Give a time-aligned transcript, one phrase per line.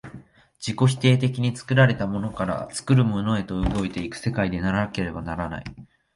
[0.57, 5.65] 自己否定的に作られたものから作るものへと動いて行く世界でなければならない。